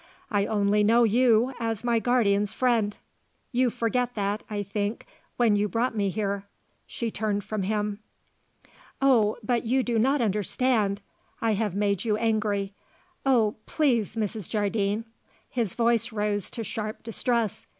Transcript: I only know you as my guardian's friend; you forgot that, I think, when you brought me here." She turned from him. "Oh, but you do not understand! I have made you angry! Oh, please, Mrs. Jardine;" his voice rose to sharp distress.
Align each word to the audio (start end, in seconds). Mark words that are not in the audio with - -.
I 0.31 0.47
only 0.47 0.83
know 0.83 1.03
you 1.03 1.53
as 1.59 1.83
my 1.83 1.99
guardian's 1.99 2.53
friend; 2.53 2.97
you 3.51 3.69
forgot 3.69 4.15
that, 4.15 4.41
I 4.49 4.63
think, 4.63 5.05
when 5.37 5.55
you 5.55 5.67
brought 5.69 5.95
me 5.95 6.09
here." 6.09 6.45
She 6.87 7.11
turned 7.11 7.43
from 7.43 7.61
him. 7.61 7.99
"Oh, 8.99 9.37
but 9.43 9.63
you 9.63 9.83
do 9.83 9.99
not 9.99 10.19
understand! 10.19 11.01
I 11.39 11.53
have 11.53 11.75
made 11.75 12.03
you 12.03 12.17
angry! 12.17 12.73
Oh, 13.27 13.57
please, 13.67 14.15
Mrs. 14.15 14.49
Jardine;" 14.49 15.05
his 15.47 15.75
voice 15.75 16.11
rose 16.11 16.49
to 16.49 16.63
sharp 16.63 17.03
distress. 17.03 17.67